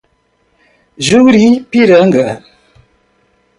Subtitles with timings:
[1.07, 2.25] Juripiranga